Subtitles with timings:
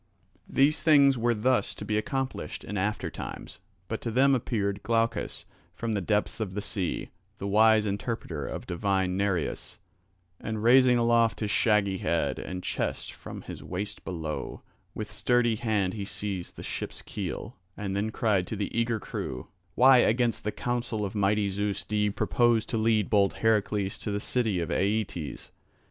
[0.49, 3.59] These things were thus to be accomplished in after times.
[3.87, 8.65] But to them appeared Glaucus from the depths of the sea, the wise interpreter of
[8.65, 9.77] divine Nereus,
[10.39, 14.63] and raising aloft his shaggy head and chest from his waist below,
[14.95, 19.49] with sturdy hand he seized the ship's keel, and then cried to the eager crew:
[19.75, 24.09] "Why against the counsel of mighty Zeus do ye purpose to lead bold Heracles to
[24.09, 25.51] the city of Aeetes?